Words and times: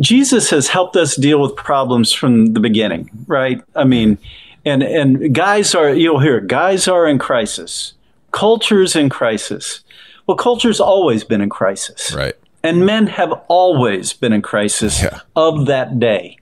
Jesus 0.00 0.50
has 0.50 0.68
helped 0.68 0.96
us 0.96 1.16
deal 1.16 1.40
with 1.40 1.54
problems 1.56 2.12
from 2.12 2.54
the 2.54 2.60
beginning, 2.60 3.10
right? 3.26 3.62
I 3.76 3.84
mean, 3.84 4.18
and 4.64 4.82
and 4.82 5.34
guys 5.34 5.74
are 5.74 5.90
you'll 5.90 6.20
hear 6.20 6.40
guys 6.40 6.88
are 6.88 7.06
in 7.06 7.18
crisis, 7.18 7.94
culture's 8.32 8.96
in 8.96 9.08
crisis. 9.08 9.82
Well, 10.26 10.36
culture's 10.36 10.80
always 10.80 11.24
been 11.24 11.40
in 11.40 11.48
crisis, 11.48 12.12
Right. 12.14 12.34
and 12.62 12.86
men 12.86 13.08
have 13.08 13.32
always 13.48 14.12
been 14.12 14.32
in 14.32 14.42
crisis 14.42 15.02
Yeah. 15.02 15.20
of 15.34 15.66
that 15.66 15.98
day, 15.98 16.36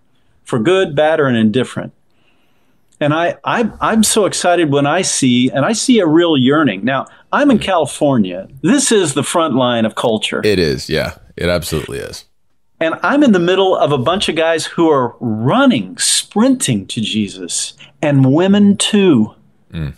for 0.44 0.58
good, 0.58 0.94
bad, 0.94 1.20
or 1.20 1.28
indifferent. 1.28 1.92
And 3.00 3.14
I, 3.14 3.36
I, 3.44 3.70
I'm 3.80 4.02
so 4.02 4.26
excited 4.26 4.70
when 4.70 4.84
I 4.86 5.02
see, 5.02 5.50
and 5.50 5.64
I 5.64 5.72
see 5.72 6.00
a 6.00 6.06
real 6.06 6.36
yearning. 6.36 6.84
Now, 6.84 7.06
I'm 7.32 7.50
in 7.50 7.58
mm-hmm. 7.58 7.64
California. 7.64 8.48
This 8.62 8.90
is 8.90 9.14
the 9.14 9.22
front 9.22 9.54
line 9.54 9.84
of 9.84 9.94
culture. 9.94 10.42
It 10.44 10.58
is. 10.58 10.90
Yeah. 10.90 11.14
It 11.36 11.48
absolutely 11.48 11.98
is. 11.98 12.24
And 12.80 12.94
I'm 13.02 13.22
in 13.22 13.32
the 13.32 13.40
middle 13.40 13.76
of 13.76 13.90
a 13.92 13.98
bunch 13.98 14.28
of 14.28 14.36
guys 14.36 14.66
who 14.66 14.88
are 14.88 15.16
running, 15.20 15.98
sprinting 15.98 16.86
to 16.88 17.00
Jesus, 17.00 17.74
and 18.00 18.32
women 18.32 18.76
too. 18.76 19.34
Mm. 19.72 19.94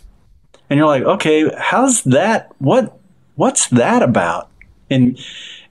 And 0.69 0.77
you're 0.77 0.87
like, 0.87 1.03
okay, 1.03 1.51
how's 1.57 2.03
that? 2.03 2.51
What 2.59 2.97
what's 3.35 3.67
that 3.67 4.01
about? 4.01 4.49
And 4.89 5.19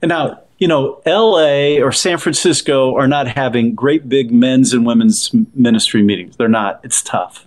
and 0.01 0.09
now, 0.09 0.41
you 0.57 0.67
know, 0.67 1.01
LA 1.05 1.83
or 1.83 1.91
San 1.91 2.17
Francisco 2.17 2.95
are 2.95 3.07
not 3.07 3.27
having 3.27 3.75
great 3.75 4.07
big 4.07 4.31
men's 4.31 4.73
and 4.73 4.85
women's 4.85 5.31
ministry 5.53 6.03
meetings. 6.03 6.37
They're 6.37 6.47
not. 6.47 6.79
It's 6.83 7.01
tough. 7.01 7.45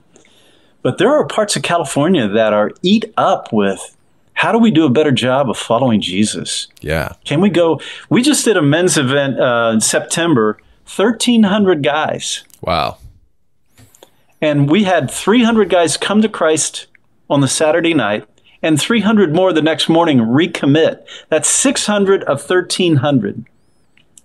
But 0.82 0.98
there 0.98 1.10
are 1.10 1.26
parts 1.26 1.56
of 1.56 1.62
California 1.62 2.28
that 2.28 2.52
are 2.52 2.70
eat 2.82 3.06
up 3.16 3.52
with 3.52 3.96
how 4.44 4.52
do 4.52 4.58
we 4.58 4.70
do 4.70 4.84
a 4.84 4.90
better 4.90 5.10
job 5.10 5.48
of 5.48 5.56
following 5.56 6.02
Jesus? 6.02 6.68
Yeah. 6.82 7.14
Can 7.24 7.40
we 7.40 7.48
go? 7.48 7.80
We 8.10 8.20
just 8.20 8.44
did 8.44 8.58
a 8.58 8.62
men's 8.62 8.98
event 8.98 9.40
uh, 9.40 9.70
in 9.72 9.80
September, 9.80 10.58
1,300 10.94 11.82
guys. 11.82 12.44
Wow. 12.60 12.98
And 14.42 14.68
we 14.68 14.84
had 14.84 15.10
300 15.10 15.70
guys 15.70 15.96
come 15.96 16.20
to 16.20 16.28
Christ 16.28 16.88
on 17.30 17.40
the 17.40 17.48
Saturday 17.48 17.94
night 17.94 18.28
and 18.60 18.78
300 18.78 19.34
more 19.34 19.50
the 19.50 19.62
next 19.62 19.88
morning 19.88 20.18
recommit. 20.18 21.06
That's 21.30 21.48
600 21.48 22.22
of 22.24 22.46
1,300. 22.46 23.46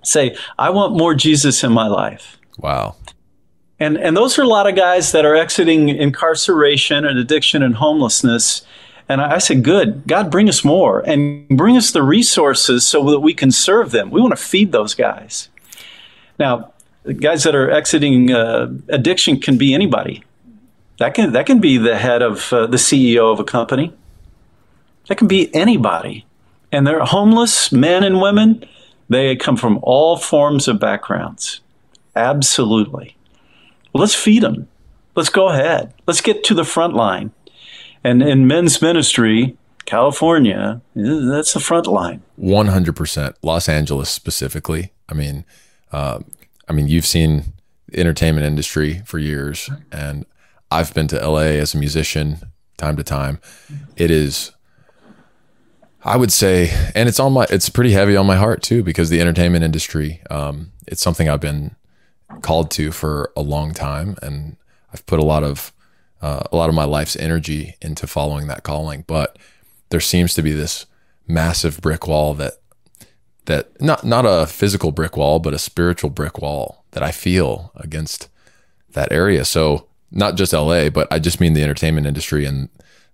Say, 0.03 0.35
I 0.57 0.69
want 0.69 0.97
more 0.97 1.15
Jesus 1.15 1.63
in 1.63 1.71
my 1.71 1.87
life. 1.87 2.37
Wow. 2.57 2.97
And, 3.79 3.95
and 3.97 4.17
those 4.17 4.37
are 4.37 4.43
a 4.43 4.47
lot 4.47 4.67
of 4.67 4.75
guys 4.75 5.13
that 5.13 5.23
are 5.23 5.37
exiting 5.37 5.87
incarceration 5.87 7.05
and 7.05 7.17
addiction 7.17 7.63
and 7.63 7.75
homelessness. 7.75 8.65
And 9.09 9.21
I, 9.21 9.35
I 9.35 9.37
said, 9.39 9.63
good, 9.63 10.03
God, 10.07 10.29
bring 10.29 10.47
us 10.47 10.63
more 10.63 10.99
and 10.99 11.47
bring 11.49 11.75
us 11.75 11.91
the 11.91 12.03
resources 12.03 12.87
so 12.87 13.09
that 13.09 13.19
we 13.19 13.33
can 13.33 13.51
serve 13.51 13.91
them. 13.91 14.11
We 14.11 14.21
want 14.21 14.37
to 14.37 14.41
feed 14.41 14.71
those 14.71 14.93
guys. 14.93 15.49
Now, 16.37 16.71
guys 17.19 17.43
that 17.43 17.55
are 17.55 17.69
exiting 17.69 18.31
uh, 18.31 18.71
addiction 18.87 19.41
can 19.41 19.57
be 19.57 19.73
anybody. 19.73 20.23
That 20.99 21.15
can, 21.15 21.31
that 21.33 21.47
can 21.47 21.59
be 21.59 21.77
the 21.77 21.97
head 21.97 22.21
of 22.21 22.53
uh, 22.53 22.67
the 22.67 22.77
CEO 22.77 23.33
of 23.33 23.39
a 23.39 23.43
company. 23.43 23.93
That 25.07 25.17
can 25.17 25.27
be 25.27 25.53
anybody. 25.55 26.25
And 26.71 26.85
they're 26.85 27.03
homeless 27.03 27.71
men 27.71 28.03
and 28.03 28.21
women. 28.21 28.63
They 29.09 29.35
come 29.35 29.57
from 29.57 29.79
all 29.81 30.17
forms 30.17 30.67
of 30.67 30.79
backgrounds. 30.79 31.61
Absolutely. 32.15 33.17
Well, 33.91 34.01
let's 34.01 34.13
feed 34.13 34.43
them. 34.43 34.67
Let's 35.15 35.29
go 35.29 35.49
ahead. 35.49 35.93
Let's 36.05 36.21
get 36.21 36.43
to 36.45 36.53
the 36.53 36.63
front 36.63 36.93
line. 36.93 37.31
And 38.03 38.21
in 38.21 38.47
men's 38.47 38.81
ministry, 38.81 39.57
California, 39.85 40.81
that's 40.95 41.53
the 41.53 41.59
front 41.59 41.87
line. 41.87 42.21
100% 42.39 43.33
Los 43.41 43.67
Angeles 43.67 44.09
specifically. 44.09 44.91
I 45.09 45.13
mean, 45.13 45.45
uh, 45.91 46.19
I 46.67 46.73
mean, 46.73 46.87
you've 46.87 47.05
seen 47.05 47.53
the 47.87 47.99
entertainment 47.99 48.45
industry 48.45 49.01
for 49.05 49.17
years 49.17 49.69
and 49.91 50.25
I've 50.71 50.93
been 50.93 51.07
to 51.07 51.27
LA 51.27 51.57
as 51.57 51.73
a 51.73 51.77
musician 51.77 52.37
time 52.77 52.95
to 52.97 53.03
time. 53.03 53.39
It 53.97 54.11
is, 54.11 54.51
I 56.03 56.15
would 56.15 56.31
say, 56.31 56.69
and 56.93 57.09
it's 57.09 57.19
on 57.19 57.33
my, 57.33 57.47
it's 57.49 57.69
pretty 57.69 57.91
heavy 57.91 58.15
on 58.15 58.27
my 58.27 58.35
heart 58.35 58.61
too, 58.61 58.83
because 58.83 59.09
the 59.09 59.19
entertainment 59.19 59.63
industry, 59.63 60.21
um, 60.29 60.71
it's 60.87 61.01
something 61.01 61.27
I've 61.27 61.41
been 61.41 61.75
called 62.41 62.69
to 62.71 62.91
for 62.91 63.31
a 63.35 63.41
long 63.41 63.73
time. 63.73 64.15
And 64.21 64.57
I've 64.93 65.05
put 65.07 65.19
a 65.19 65.25
lot 65.25 65.43
of, 65.43 65.73
uh, 66.21 66.43
a 66.51 66.55
lot 66.55 66.69
of 66.69 66.75
my 66.75 66.83
life's 66.83 67.15
energy 67.15 67.75
into 67.81 68.07
following 68.07 68.47
that 68.47 68.63
calling, 68.63 69.03
but 69.07 69.37
there 69.89 69.99
seems 69.99 70.33
to 70.33 70.41
be 70.41 70.51
this 70.51 70.85
massive 71.27 71.79
brick 71.81 72.07
wall 72.07 72.33
that 72.33 72.53
that 73.45 73.81
not 73.81 74.03
not 74.03 74.25
a 74.25 74.45
physical 74.45 74.91
brick 74.91 75.17
wall, 75.17 75.39
but 75.39 75.53
a 75.53 75.59
spiritual 75.59 76.09
brick 76.09 76.37
wall 76.39 76.85
that 76.91 77.03
I 77.03 77.11
feel 77.11 77.71
against 77.75 78.29
that 78.91 79.11
area. 79.11 79.45
So 79.45 79.87
not 80.11 80.35
just 80.35 80.53
LA, 80.53 80.89
but 80.89 81.07
I 81.11 81.19
just 81.19 81.39
mean 81.39 81.53
the 81.53 81.63
entertainment 81.63 82.07
industry 82.07 82.45
and 82.45 82.69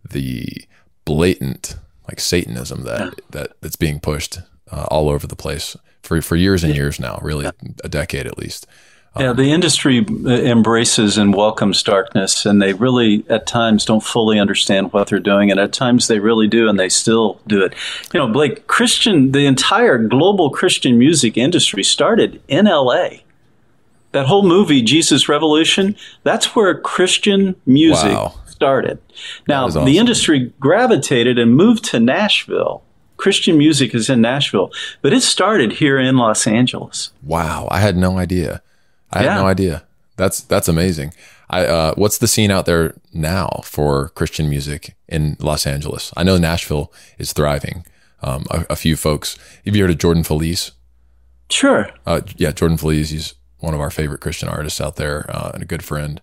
the 0.10 0.66
blatant 1.06 1.78
like 2.08 2.20
Satanism 2.20 2.84
that 2.84 3.14
that 3.32 3.54
that's 3.62 3.76
being 3.76 4.00
pushed 4.00 4.40
uh, 4.72 4.86
all 4.90 5.10
over 5.10 5.28
the 5.28 5.36
place 5.36 5.76
for 6.02 6.22
for 6.22 6.36
years 6.36 6.64
and 6.64 6.76
years 6.76 7.00
now, 7.00 7.20
really 7.22 7.50
a 7.84 7.90
decade 7.90 8.28
at 8.28 8.38
least. 8.38 8.68
Yeah, 9.18 9.31
the 9.31 9.52
industry 9.52 10.00
embraces 10.26 11.18
and 11.18 11.34
welcomes 11.34 11.81
darkness, 11.84 12.46
and 12.46 12.62
they 12.62 12.74
really, 12.74 13.24
at 13.30 13.48
times, 13.48 13.86
don't 13.86 14.03
fully 14.03 14.38
understand 14.40 14.92
what 14.92 15.08
they're 15.08 15.20
doing, 15.20 15.50
and 15.52 15.59
at 15.59 15.72
times 15.72 16.08
they 16.08 16.20
really 16.20 16.48
do, 16.48 16.68
and 16.68 16.78
they 16.78 16.90
still 16.90 17.40
do 17.48 17.64
it. 17.64 17.74
You 18.14 18.20
know, 18.20 18.28
Blake, 18.28 18.68
Christian, 18.68 19.31
the 19.31 19.46
entire 19.46 19.98
global 19.98 20.50
Christian 20.50 20.98
music 21.00 21.38
industry 21.38 21.81
started 21.81 22.42
in 22.50 22.68
L.A. 22.68 23.24
That 24.12 24.26
whole 24.28 24.44
movie, 24.46 24.81
Jesus 24.81 25.30
Revolution, 25.30 25.96
that's 26.24 26.56
where 26.56 26.78
Christian 26.78 27.56
music 27.66 28.12
Wow. 28.12 28.34
started. 28.46 29.00
Now, 29.47 29.66
awesome. 29.68 29.86
the 29.86 29.97
industry 29.97 30.52
gravitated 30.59 31.40
and 31.40 31.56
moved 31.56 31.86
to 31.86 32.00
Nashville. 32.02 32.82
Christian 33.18 33.58
music 33.58 33.96
is 33.96 34.09
in 34.09 34.20
Nashville, 34.20 34.72
but 35.02 35.14
it 35.14 35.22
started 35.22 35.72
here 35.74 35.97
in 35.97 36.18
Los 36.18 36.46
Angeles. 36.47 37.12
Wow, 37.24 37.70
I 37.72 37.80
had 37.80 37.96
no 37.96 38.18
idea. 38.18 38.62
I 39.16 39.24
had 39.24 39.36
no 39.36 39.48
idea. 39.48 39.84
That's 40.18 40.42
that's 40.42 40.68
amazing. 40.68 41.14
I 41.50 41.66
uh, 41.66 41.94
what's 41.96 42.18
the 42.18 42.28
scene 42.28 42.52
out 42.52 42.66
there 42.66 42.96
now 43.14 43.62
for 43.64 44.09
Christian 44.09 44.50
music 44.50 44.96
in 45.08 45.38
Los 45.40 45.68
Angeles? 45.68 46.12
I 46.18 46.24
know 46.24 46.38
Nashville 46.38 46.92
is 47.18 47.34
thriving. 47.34 47.86
Um, 48.22 48.46
a, 48.50 48.66
a 48.72 48.76
few 48.76 48.96
folks. 48.96 49.38
Have 49.66 49.76
you 49.76 49.84
heard 49.84 49.92
of 49.92 49.98
Jordan 50.00 50.24
Feliz? 50.24 50.72
Sure. 51.50 51.90
Uh, 52.06 52.22
yeah, 52.38 52.52
Jordan 52.52 52.78
Feliz. 52.78 53.12
He's 53.12 53.36
one 53.59 53.74
of 53.74 53.81
our 53.81 53.92
favorite 53.92 54.22
Christian 54.22 54.50
artists 54.50 54.81
out 54.81 54.96
there 54.96 55.30
uh, 55.30 55.52
and 55.53 55.62
a 55.62 55.66
good 55.66 55.84
friend. 55.84 56.22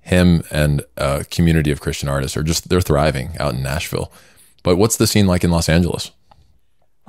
Him 0.00 0.44
and 0.50 0.82
a 0.96 1.24
community 1.24 1.70
of 1.70 1.80
Christian 1.80 2.08
artists 2.08 2.36
are 2.36 2.42
just 2.42 2.68
they're 2.68 2.80
thriving 2.80 3.36
out 3.40 3.54
in 3.54 3.62
Nashville. 3.62 4.12
But 4.62 4.76
what's 4.76 4.96
the 4.96 5.06
scene 5.06 5.26
like 5.26 5.44
in 5.44 5.50
Los 5.50 5.68
Angeles? 5.68 6.10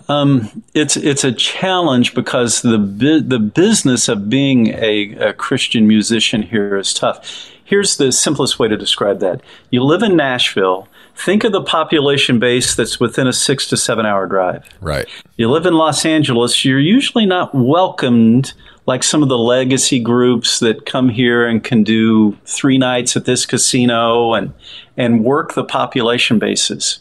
Um, 0.08 0.64
it's 0.74 0.96
it's 0.98 1.24
a 1.24 1.32
challenge 1.32 2.14
because 2.14 2.62
the 2.62 2.78
bu- 2.78 3.22
the 3.22 3.40
business 3.40 4.08
of 4.08 4.30
being 4.30 4.68
a, 4.68 5.14
a 5.16 5.34
Christian 5.34 5.88
musician 5.88 6.44
here 6.44 6.78
is 6.78 6.94
tough. 6.94 7.50
Here's 7.64 7.98
the 7.98 8.12
simplest 8.12 8.60
way 8.60 8.68
to 8.68 8.78
describe 8.78 9.20
that: 9.20 9.42
you 9.72 9.84
live 9.84 10.04
in 10.04 10.16
Nashville. 10.16 10.88
Think 11.18 11.46
of 11.46 11.54
the 11.54 11.62
population 11.62 12.40
base 12.40 12.76
that's 12.76 13.00
within 13.00 13.26
a 13.26 13.34
six 13.34 13.70
to 13.70 13.78
seven 13.78 14.06
hour 14.06 14.28
drive. 14.28 14.66
Right. 14.82 15.08
You 15.38 15.50
live 15.50 15.66
in 15.66 15.74
Los 15.74 16.06
Angeles, 16.06 16.66
you're 16.66 16.78
usually 16.78 17.26
not 17.26 17.56
welcomed 17.56 18.54
like 18.86 19.02
some 19.02 19.24
of 19.24 19.30
the 19.30 19.38
legacy 19.38 20.00
groups 20.00 20.60
that 20.60 20.86
come 20.86 21.10
here 21.10 21.48
and 21.48 21.64
can 21.64 21.84
do 21.84 22.38
three 22.46 22.78
nights 22.78 23.16
at 23.16 23.26
this 23.26 23.46
casino 23.46 24.34
and 24.34 24.54
and 24.98 25.24
work 25.24 25.54
the 25.54 25.64
population 25.64 26.38
bases. 26.38 27.00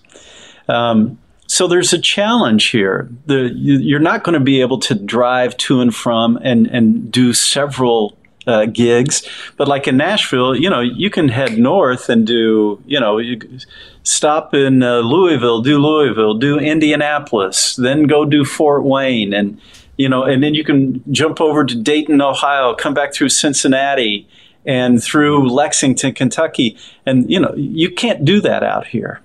Um, 0.69 1.19
so 1.55 1.69
there's 1.69 1.93
a 1.93 2.01
challenge 2.01 2.71
here. 2.71 3.09
The, 3.27 3.49
you, 3.55 3.79
you're 3.79 4.01
not 4.01 4.25
going 4.25 4.35
to 4.35 4.45
be 4.45 4.61
able 4.61 4.81
to 4.81 4.95
drive 4.97 5.57
to 5.59 5.81
and 5.81 5.95
from 5.95 6.37
and, 6.43 6.67
and 6.67 7.13
do 7.13 7.33
several 7.33 8.19
uh, 8.49 8.67
gigs. 8.67 9.23
But 9.57 9.69
like 9.69 9.87
in 9.87 9.97
Nashville, 9.97 10.57
you 10.57 10.69
know, 10.69 10.81
you 10.81 11.11
can 11.11 11.29
head 11.29 11.57
north 11.57 12.09
and 12.09 12.27
do, 12.27 12.83
you 12.87 12.99
know, 12.99 13.19
you 13.19 13.39
stop 14.03 14.53
in 14.53 14.83
uh, 14.83 14.99
Louisville, 14.99 15.63
do 15.63 15.79
Louisville, 15.79 16.35
do 16.35 16.59
Indianapolis, 16.59 17.77
then 17.77 18.09
go 18.09 18.25
do 18.25 18.45
Fort 18.45 18.83
Wayne, 18.83 19.33
and 19.33 19.61
you 19.97 20.09
know, 20.09 20.25
and 20.25 20.43
then 20.43 20.55
you 20.55 20.65
can 20.65 21.05
jump 21.13 21.41
over 21.41 21.65
to 21.65 21.75
Dayton, 21.77 22.21
Ohio, 22.21 22.75
come 22.75 22.95
back 22.95 23.15
through 23.15 23.29
Cincinnati 23.29 24.27
and 24.67 25.01
through 25.01 25.49
Lexington, 25.49 26.13
Kentucky, 26.15 26.77
and 27.07 27.31
you 27.31 27.39
know, 27.39 27.55
you 27.57 27.93
can't 27.93 28.25
do 28.25 28.41
that 28.41 28.65
out 28.65 28.89
here. 28.89 29.21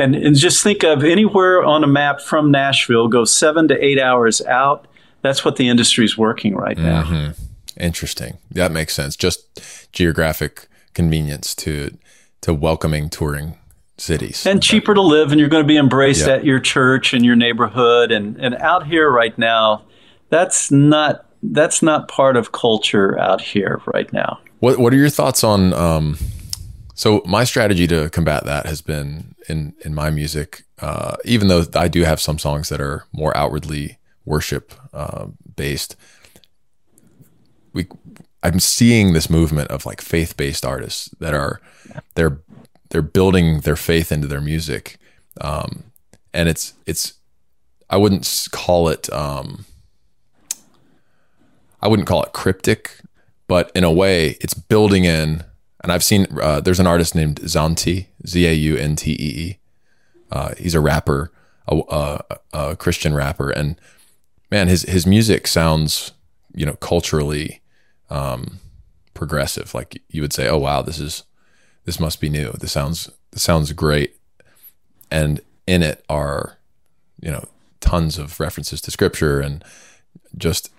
And, 0.00 0.14
and 0.14 0.34
just 0.36 0.62
think 0.62 0.82
of 0.82 1.04
anywhere 1.04 1.62
on 1.62 1.84
a 1.84 1.86
map 1.86 2.20
from 2.20 2.50
Nashville, 2.50 3.08
go 3.08 3.24
seven 3.24 3.68
to 3.68 3.84
eight 3.84 4.00
hours 4.00 4.40
out. 4.46 4.86
That's 5.22 5.44
what 5.44 5.56
the 5.56 5.68
industry 5.68 6.04
is 6.04 6.16
working 6.16 6.54
right 6.56 6.78
now. 6.78 7.32
Interesting. 7.78 8.38
That 8.50 8.72
makes 8.72 8.94
sense. 8.94 9.16
Just 9.16 9.60
geographic 9.92 10.66
convenience 10.94 11.54
to 11.56 11.96
to 12.42 12.54
welcoming 12.54 13.10
touring 13.10 13.58
cities. 13.98 14.46
and 14.46 14.62
cheaper 14.62 14.94
to 14.94 15.02
live, 15.02 15.30
and 15.30 15.38
you're 15.38 15.50
going 15.50 15.62
to 15.62 15.68
be 15.68 15.76
embraced 15.76 16.26
Yeah. 16.26 16.34
at 16.36 16.44
your 16.44 16.58
church 16.58 17.12
and 17.12 17.22
your 17.24 17.36
neighborhood. 17.36 18.10
And, 18.10 18.38
and 18.38 18.54
out 18.56 18.86
here 18.86 19.10
right 19.10 19.36
now, 19.38 19.82
that's 20.30 20.70
not 20.70 21.26
that's 21.42 21.82
not 21.82 22.08
part 22.08 22.36
of 22.36 22.52
culture 22.52 23.18
out 23.18 23.40
here 23.42 23.80
right 23.86 24.10
now. 24.12 24.38
What 24.60 24.78
What 24.78 24.92
are 24.94 24.96
your 24.96 25.10
thoughts 25.10 25.44
on? 25.44 25.72
Um, 25.74 26.16
so 27.00 27.22
my 27.24 27.44
strategy 27.44 27.86
to 27.86 28.10
combat 28.10 28.44
that 28.44 28.66
has 28.66 28.82
been 28.82 29.34
in 29.48 29.72
in 29.86 29.94
my 29.94 30.10
music. 30.10 30.64
Uh, 30.80 31.16
even 31.24 31.48
though 31.48 31.64
I 31.74 31.88
do 31.88 32.02
have 32.04 32.20
some 32.20 32.38
songs 32.38 32.68
that 32.68 32.78
are 32.78 33.06
more 33.10 33.34
outwardly 33.34 33.96
worship 34.26 34.74
uh, 34.92 35.28
based, 35.56 35.96
we 37.72 37.86
I'm 38.42 38.60
seeing 38.60 39.14
this 39.14 39.30
movement 39.30 39.70
of 39.70 39.86
like 39.86 40.02
faith 40.02 40.36
based 40.36 40.62
artists 40.62 41.08
that 41.20 41.32
are 41.32 41.62
they're 42.16 42.42
they're 42.90 43.00
building 43.00 43.60
their 43.60 43.76
faith 43.76 44.12
into 44.12 44.28
their 44.28 44.42
music, 44.42 44.98
um, 45.40 45.84
and 46.34 46.50
it's 46.50 46.74
it's 46.84 47.14
I 47.88 47.96
wouldn't 47.96 48.48
call 48.52 48.90
it 48.90 49.10
um, 49.10 49.64
I 51.80 51.88
wouldn't 51.88 52.08
call 52.08 52.22
it 52.24 52.34
cryptic, 52.34 53.00
but 53.48 53.72
in 53.74 53.84
a 53.84 53.90
way, 53.90 54.36
it's 54.42 54.52
building 54.52 55.04
in. 55.04 55.44
And 55.80 55.92
I've 55.92 56.04
seen 56.04 56.26
uh, 56.40 56.60
there's 56.60 56.80
an 56.80 56.86
artist 56.86 57.14
named 57.14 57.40
Zauntee, 57.40 58.06
Z 58.26 58.46
A 58.46 58.52
U 58.52 58.76
N 58.76 58.96
T 58.96 59.12
E 59.12 59.16
E. 59.16 59.58
Uh, 60.30 60.54
he's 60.58 60.74
a 60.74 60.80
rapper, 60.80 61.32
a, 61.66 61.80
a, 61.88 62.38
a, 62.52 62.76
Christian 62.76 63.14
rapper, 63.14 63.50
and 63.50 63.80
man, 64.50 64.68
his 64.68 64.82
his 64.82 65.06
music 65.06 65.46
sounds, 65.46 66.12
you 66.54 66.66
know, 66.66 66.74
culturally 66.74 67.60
um, 68.10 68.60
progressive. 69.14 69.74
Like 69.74 70.02
you 70.08 70.22
would 70.22 70.32
say, 70.32 70.48
oh 70.48 70.58
wow, 70.58 70.82
this 70.82 71.00
is 71.00 71.24
this 71.84 71.98
must 71.98 72.20
be 72.20 72.28
new. 72.28 72.52
This 72.52 72.72
sounds 72.72 73.10
this 73.32 73.42
sounds 73.42 73.72
great, 73.72 74.16
and 75.10 75.40
in 75.66 75.82
it 75.82 76.04
are, 76.08 76.58
you 77.20 77.30
know, 77.30 77.44
tons 77.80 78.18
of 78.18 78.38
references 78.38 78.80
to 78.82 78.90
scripture 78.90 79.40
and 79.40 79.64
just 80.36 80.70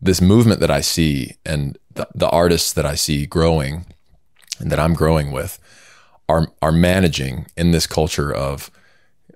this 0.00 0.20
movement 0.20 0.60
that 0.60 0.70
I 0.70 0.80
see 0.80 1.36
and 1.44 1.78
the, 1.94 2.08
the 2.14 2.28
artists 2.28 2.72
that 2.72 2.86
I 2.86 2.94
see 2.94 3.26
growing 3.26 3.86
and 4.60 4.70
that 4.70 4.78
I'm 4.78 4.94
growing 4.94 5.30
with 5.30 5.58
are 6.28 6.48
are 6.60 6.72
managing 6.72 7.46
in 7.56 7.70
this 7.70 7.86
culture 7.86 8.32
of 8.32 8.70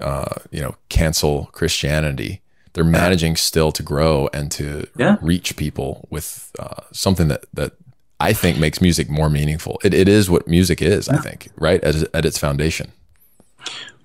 uh, 0.00 0.34
you 0.50 0.60
know 0.60 0.76
cancel 0.88 1.46
Christianity. 1.52 2.40
They're 2.74 2.84
managing 2.84 3.36
still 3.36 3.70
to 3.72 3.82
grow 3.82 4.30
and 4.32 4.50
to 4.52 4.86
yeah. 4.96 5.16
reach 5.20 5.56
people 5.56 6.08
with 6.10 6.52
uh, 6.58 6.82
something 6.90 7.28
that 7.28 7.44
that 7.52 7.72
I 8.18 8.32
think 8.32 8.58
makes 8.58 8.80
music 8.80 9.10
more 9.10 9.28
meaningful. 9.28 9.78
It, 9.84 9.92
it 9.92 10.08
is 10.08 10.30
what 10.30 10.48
music 10.48 10.80
is, 10.80 11.08
yeah. 11.08 11.14
I 11.14 11.18
think, 11.18 11.48
right 11.56 11.82
at, 11.84 11.96
at 12.14 12.24
its 12.24 12.38
foundation. 12.38 12.92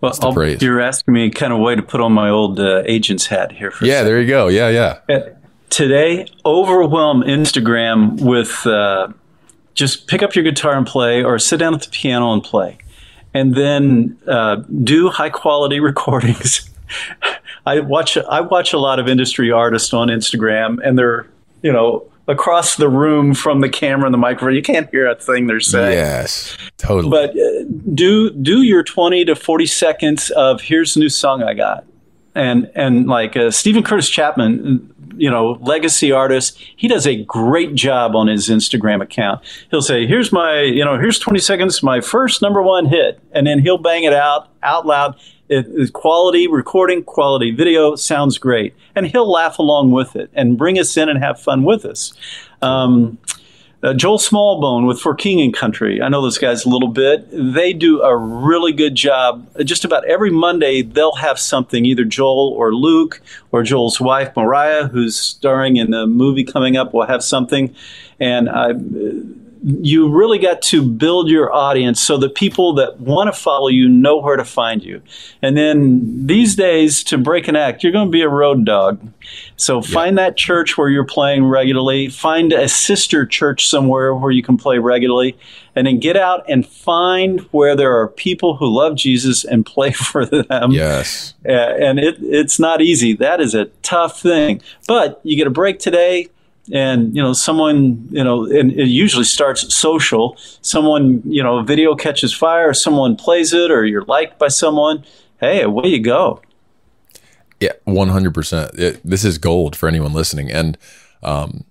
Well, 0.02 0.14
you're 0.60 0.82
asking 0.82 1.14
me 1.14 1.32
kind 1.32 1.52
of 1.52 1.60
way 1.60 1.76
to 1.76 1.82
put 1.82 2.02
on 2.02 2.14
my 2.14 2.30
old 2.30 2.60
uh, 2.60 2.84
agent's 2.86 3.26
hat 3.26 3.52
here. 3.52 3.74
yeah, 3.82 4.04
there 4.04 4.22
you 4.22 4.28
go. 4.28 4.48
Yeah, 4.48 5.00
yeah 5.08 5.30
today 5.70 6.26
overwhelm 6.46 7.22
Instagram 7.22 8.22
with 8.22 8.66
uh, 8.66 9.10
just 9.78 10.08
pick 10.08 10.24
up 10.24 10.36
your 10.36 10.44
guitar 10.44 10.76
and 10.76 10.86
play, 10.86 11.24
or 11.24 11.40
sit 11.40 11.58
down 11.58 11.74
at 11.74 11.84
the 11.84 11.90
piano 11.90 12.34
and 12.34 12.44
play, 12.44 12.78
and 13.34 13.56
then 13.56 14.18
uh, 14.28 14.56
do 14.84 15.10
high 15.10 15.30
quality 15.30 15.80
recordings. 15.92 16.70
I 17.66 17.80
watch 17.80 18.18
I 18.18 18.42
watch 18.42 18.74
a 18.74 18.80
lot 18.80 19.00
of 19.00 19.08
industry 19.08 19.52
artists 19.52 19.94
on 19.94 20.10
Instagram, 20.10 20.80
and 20.84 20.98
they're 20.98 21.28
you 21.62 21.72
know 21.72 22.06
across 22.28 22.76
the 22.76 22.90
room 22.90 23.34
from 23.34 23.62
the 23.62 23.70
camera 23.70 24.06
and 24.06 24.14
the 24.14 24.18
microphone. 24.18 24.56
You 24.56 24.62
can't 24.62 24.90
hear 24.90 25.08
a 25.08 25.16
thing 25.16 25.48
they're 25.48 25.60
saying. 25.60 25.94
Yes, 25.94 26.58
totally. 26.78 27.10
But 27.10 27.32
uh, 27.32 27.64
do 27.94 28.32
do 28.32 28.64
your 28.64 28.84
twenty 28.84 29.26
to 29.26 29.36
forty 29.36 29.68
seconds 29.68 30.32
of 30.32 30.62
here's 30.62 30.96
a 30.96 31.00
new 31.00 31.10
song 31.10 31.44
I 31.44 31.54
got, 31.54 31.86
and 32.34 32.72
and 32.74 33.08
like 33.08 33.38
uh, 33.38 33.52
Steven 33.52 33.84
Curtis 33.84 34.10
Chapman 34.10 34.94
you 35.18 35.30
know, 35.30 35.58
legacy 35.62 36.12
artist. 36.12 36.58
He 36.76 36.88
does 36.88 37.06
a 37.08 37.24
great 37.24 37.76
job 37.76 38.16
on 38.16 38.28
his 38.28 38.50
Instagram 38.50 39.02
account. 39.02 39.44
He'll 39.72 39.82
say, 39.82 40.06
"Here's 40.06 40.32
my, 40.32 40.62
you 40.62 40.86
know, 40.86 40.98
here's 40.98 41.20
20 41.20 41.40
seconds, 41.40 41.84
my 41.84 42.02
first 42.02 42.42
number 42.42 42.62
one 42.62 42.86
hit," 42.86 43.20
and 43.32 43.48
then 43.48 43.60
he'll 43.60 43.78
bang 43.78 44.04
it 44.04 44.14
out 44.14 44.50
out 44.64 44.86
loud. 44.86 45.16
It, 45.50 45.94
quality 45.94 46.48
recording, 46.48 47.04
quality 47.04 47.52
video 47.52 47.96
sounds 47.96 48.38
great, 48.38 48.74
and 48.96 49.08
he'll 49.08 49.32
laugh 49.32 49.60
along 49.60 49.92
with 49.92 50.16
it 50.16 50.30
and 50.34 50.58
bring 50.58 50.78
us 50.78 50.98
in 50.98 51.08
and 51.08 51.24
have 51.24 51.40
fun 51.40 51.64
with 51.64 51.86
us. 51.86 52.14
Um, 52.62 53.18
uh, 53.84 53.94
Joel 53.94 54.18
Smallbone 54.18 54.88
with 54.88 55.00
For 55.00 55.14
King 55.14 55.42
and 55.42 55.54
Country. 55.54 56.02
I 56.02 56.10
know 56.10 56.22
those 56.22 56.38
guys 56.38 56.66
a 56.66 56.70
little 56.70 56.90
bit. 56.90 57.28
They 57.32 57.74
do 57.74 58.02
a 58.02 58.16
really 58.16 58.74
good 58.74 58.96
job. 58.96 59.48
Just 59.64 59.86
about 59.86 60.06
every 60.06 60.32
Monday, 60.32 60.82
they'll 60.82 61.16
have 61.16 61.40
something, 61.40 61.86
either 61.86 62.04
Joel 62.04 62.54
or 62.58 62.74
Luke 62.74 63.22
or 63.52 63.64
Joel's 63.64 64.02
wife, 64.02 64.36
Moriah, 64.36 64.88
who's 64.88 65.18
starring 65.18 65.78
in 65.78 65.94
a 65.94 66.08
movie 66.08 66.44
coming 66.44 66.76
up, 66.76 66.94
will 66.94 67.06
have 67.06 67.24
something. 67.24 67.76
And 68.20 68.50
I 68.50 68.74
you 69.68 70.08
really 70.10 70.40
got 70.40 70.62
to 70.62 70.82
build 70.82 71.28
your 71.28 71.54
audience 71.54 72.02
so 72.02 72.16
the 72.18 72.30
people 72.30 72.74
that 72.76 73.02
want 73.02 73.34
to 73.34 73.38
follow 73.38 73.68
you 73.68 73.90
know 73.90 74.16
where 74.16 74.38
to 74.38 74.46
find 74.46 74.82
you. 74.82 75.02
And 75.42 75.58
then 75.58 76.26
these 76.26 76.56
days, 76.56 77.04
to 77.06 77.18
break 77.18 77.50
an 77.50 77.58
act, 77.58 77.84
you're 77.84 77.92
going 77.92 78.08
to 78.08 78.12
be 78.12 78.22
a 78.22 78.30
road 78.30 78.66
dog. 78.66 79.06
So 79.58 79.82
find 79.82 80.18
that 80.18 80.38
church 80.38 80.78
where 80.78 80.88
you're 80.88 81.04
playing 81.04 81.44
regularly, 81.46 82.08
find 82.08 82.54
a 82.54 82.70
sister 82.70 83.26
church 83.26 83.68
somewhere 83.68 84.16
where 84.16 84.32
you 84.32 84.42
can 84.42 84.56
play 84.56 84.78
regularly, 84.78 85.38
and 85.76 85.86
then 85.86 86.00
get 86.00 86.16
out 86.16 86.46
and 86.48 86.66
find 86.66 87.42
where 87.52 87.76
there 87.76 88.00
are 88.00 88.08
people 88.08 88.56
who 88.56 88.74
love 88.74 88.96
Jesus 88.96 89.44
and 89.44 89.66
play 89.66 89.92
for 89.92 90.26
them. 90.26 90.72
Yes. 90.72 91.34
Uh, 91.46 91.52
and 91.52 92.00
it, 92.00 92.16
it's 92.22 92.58
not 92.58 92.82
easy. 92.82 93.14
That 93.18 93.42
is 93.42 93.54
a 93.54 93.66
tough 93.82 94.22
thing. 94.22 94.62
But 94.88 95.20
you 95.24 95.36
get 95.36 95.48
a 95.48 95.52
break 95.52 95.80
today 95.80 96.30
and 96.74 97.16
you 97.16 97.22
know 97.22 97.34
someone 97.34 98.08
you 98.12 98.24
know 98.24 98.46
and 98.46 98.72
it 98.72 98.88
usually 98.88 99.24
starts 99.24 99.74
social. 99.74 100.38
Someone 100.62 101.22
you 101.26 101.44
know 101.44 101.64
video 101.64 101.96
catches 101.96 102.34
fire 102.34 102.74
someone 102.74 103.16
plays 103.16 103.54
it 103.54 103.72
or 103.72 103.86
you're 103.86 104.06
liked 104.06 104.38
by 104.40 104.48
someone. 104.48 105.04
Hey 105.40 105.62
away 105.62 105.88
you 105.88 106.02
go. 106.02 106.42
Yeah 107.60 107.74
100% 107.88 108.80
it, 108.80 109.02
this 109.04 109.24
is 109.24 109.38
gold 109.38 109.76
for 109.76 109.88
anyone 109.88 110.14
listening. 110.14 110.52
And 110.52 110.78
um, 111.24 111.64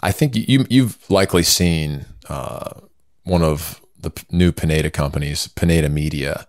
i 0.00 0.12
think 0.12 0.36
you 0.36 0.66
you've 0.70 0.98
likely 1.10 1.42
seen 1.42 2.06
uh, 2.28 2.80
one 3.24 3.42
of 3.42 3.80
the 4.00 4.12
new 4.30 4.52
pineda 4.52 4.90
companies 4.90 5.48
pineda 5.48 5.88
media. 5.88 6.46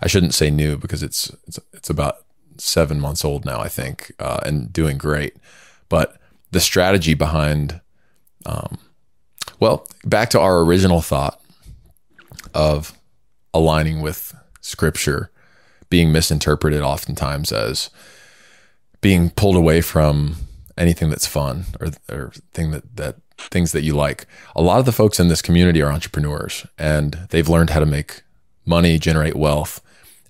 I 0.00 0.06
shouldn't 0.06 0.34
say 0.34 0.50
new 0.50 0.76
because 0.76 1.02
it's 1.02 1.30
it's, 1.46 1.58
it's 1.72 1.90
about 1.90 2.18
seven 2.56 3.00
months 3.00 3.24
old 3.24 3.44
now 3.44 3.58
i 3.58 3.68
think 3.68 4.12
uh, 4.20 4.40
and 4.44 4.72
doing 4.72 4.96
great. 4.96 5.34
But 5.88 6.16
the 6.54 6.60
strategy 6.60 7.14
behind, 7.14 7.80
um, 8.46 8.78
well, 9.58 9.86
back 10.04 10.30
to 10.30 10.40
our 10.40 10.60
original 10.60 11.00
thought 11.00 11.40
of 12.54 12.96
aligning 13.52 14.00
with 14.00 14.32
scripture 14.60 15.32
being 15.90 16.12
misinterpreted 16.12 16.80
oftentimes 16.80 17.50
as 17.50 17.90
being 19.00 19.30
pulled 19.30 19.56
away 19.56 19.80
from 19.80 20.36
anything 20.78 21.10
that's 21.10 21.26
fun 21.26 21.64
or, 21.80 21.88
or 22.08 22.32
thing 22.52 22.70
that, 22.70 22.96
that 22.96 23.16
things 23.36 23.72
that 23.72 23.82
you 23.82 23.94
like. 23.96 24.24
A 24.54 24.62
lot 24.62 24.78
of 24.78 24.86
the 24.86 24.92
folks 24.92 25.18
in 25.18 25.26
this 25.26 25.42
community 25.42 25.82
are 25.82 25.90
entrepreneurs 25.90 26.64
and 26.78 27.14
they've 27.30 27.48
learned 27.48 27.70
how 27.70 27.80
to 27.80 27.86
make 27.86 28.22
money, 28.64 28.96
generate 29.00 29.34
wealth, 29.34 29.80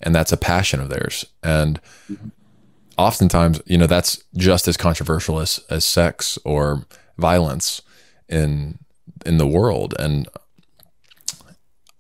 and 0.00 0.14
that's 0.14 0.32
a 0.32 0.38
passion 0.38 0.80
of 0.80 0.88
theirs. 0.88 1.26
And 1.42 1.80
oftentimes, 2.96 3.60
you 3.66 3.78
know, 3.78 3.86
that's 3.86 4.22
just 4.36 4.68
as 4.68 4.76
controversial 4.76 5.40
as, 5.40 5.60
as 5.70 5.84
sex 5.84 6.38
or 6.44 6.86
violence 7.18 7.82
in 8.28 8.78
in 9.26 9.38
the 9.38 9.46
world. 9.46 9.94
And 9.98 10.28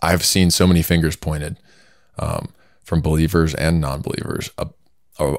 I've 0.02 0.24
seen 0.24 0.50
so 0.50 0.66
many 0.66 0.82
fingers 0.82 1.16
pointed 1.16 1.58
um, 2.18 2.48
from 2.82 3.00
believers 3.00 3.54
and 3.54 3.80
non-believers 3.80 4.50
uh, 4.58 4.66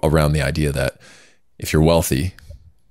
around 0.02 0.34
the 0.34 0.42
idea 0.42 0.72
that 0.72 1.00
if 1.60 1.72
you're 1.72 1.82
wealthy, 1.82 2.34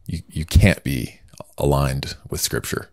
you, 0.07 0.21
you 0.29 0.45
can't 0.45 0.83
be 0.85 1.21
aligned 1.59 2.17
with 2.31 2.41
Scripture. 2.41 2.89